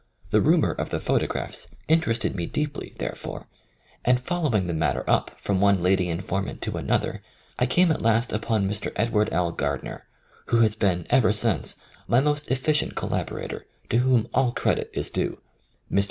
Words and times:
The 0.31 0.41
rumour 0.41 0.71
of 0.71 0.89
the 0.89 0.99
photographs 0.99 1.67
interested 1.87 2.35
me 2.35 2.47
deeply, 2.47 2.95
there 2.97 3.13
fore, 3.15 3.45
and 4.03 4.19
following 4.19 4.65
the 4.65 4.73
matter 4.73 5.07
up 5.07 5.29
from 5.39 5.61
one 5.61 5.83
lady 5.83 6.09
informant 6.09 6.59
to 6.63 6.77
another, 6.77 7.21
I 7.59 7.67
came 7.67 7.91
at 7.91 8.01
last 8.01 8.33
upon 8.33 8.67
Mr. 8.67 8.91
Edward 8.95 9.29
L. 9.31 9.51
Gardner, 9.51 10.07
who 10.47 10.61
has 10.61 10.73
been 10.73 11.05
ever 11.11 11.31
since 11.31 11.75
my 12.07 12.19
most 12.19 12.49
efficient 12.49 12.95
collaborator, 12.95 13.67
to 13.91 13.99
whom 13.99 14.27
all 14.33 14.53
credit 14.53 14.89
is 14.91 15.11
due. 15.11 15.37
Mr. 15.91 15.99